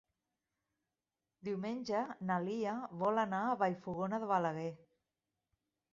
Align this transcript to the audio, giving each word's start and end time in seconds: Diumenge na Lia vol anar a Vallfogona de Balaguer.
Diumenge 1.49 2.01
na 2.31 2.39
Lia 2.47 2.73
vol 3.05 3.23
anar 3.27 3.45
a 3.51 3.55
Vallfogona 3.63 4.23
de 4.25 4.31
Balaguer. 4.35 4.69